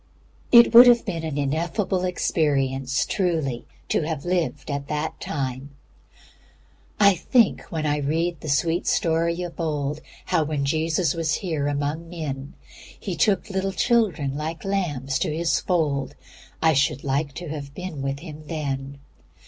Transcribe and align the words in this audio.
It 0.51 0.73
would 0.73 0.87
have 0.87 1.05
been 1.05 1.23
an 1.23 1.37
ineffable 1.37 2.05
experience 2.05 3.05
truly 3.05 3.67
to 3.89 4.01
have 4.01 4.25
lived 4.25 4.71
at 4.71 4.87
that 4.87 5.19
time 5.21 5.75
"I 6.99 7.13
think 7.13 7.71
when 7.71 7.85
I 7.85 7.97
read 7.97 8.41
the 8.41 8.49
sweet 8.49 8.87
story 8.87 9.43
of 9.43 9.59
old, 9.59 10.01
How 10.25 10.43
when 10.43 10.65
Jesus 10.65 11.13
was 11.13 11.35
here 11.35 11.67
among 11.67 12.09
men, 12.09 12.55
He 12.99 13.15
took 13.15 13.47
little 13.51 13.73
children 13.73 14.35
like 14.35 14.65
lambs 14.65 15.19
to 15.19 15.31
His 15.37 15.59
fold, 15.59 16.15
I 16.63 16.73
should 16.73 17.03
like 17.03 17.33
to 17.35 17.49
have 17.49 17.75
been 17.75 18.01
with 18.01 18.21
Him 18.21 18.47
then. 18.47 18.97